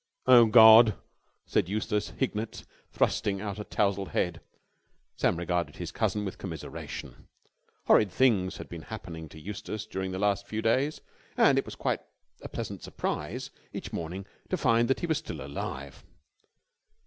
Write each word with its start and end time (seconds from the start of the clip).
"Oh, 0.25 0.47
God!" 0.47 0.95
said 1.45 1.69
Eustace 1.69 2.09
Hignett 2.17 2.65
thrusting 2.91 3.39
out 3.39 3.59
a 3.59 3.63
tousled 3.63 4.07
head. 4.09 4.41
Sam 5.15 5.37
regarded 5.37 5.75
his 5.75 5.91
cousin 5.91 6.25
with 6.25 6.39
commiseration. 6.39 7.27
Horrid 7.85 8.09
things 8.11 8.57
had 8.57 8.67
been 8.67 8.81
happening 8.81 9.29
to 9.29 9.39
Eustace 9.39 9.85
during 9.85 10.11
the 10.11 10.17
last 10.17 10.47
few 10.47 10.63
days, 10.63 11.01
and 11.37 11.59
it 11.59 11.65
was 11.65 11.75
quite 11.75 11.99
a 12.41 12.49
pleasant 12.49 12.81
surprise 12.81 13.51
each 13.73 13.93
morning 13.93 14.25
to 14.49 14.57
find 14.57 14.87
that 14.87 15.01
he 15.01 15.05
was 15.05 15.19
still 15.19 15.39
alive. 15.39 16.03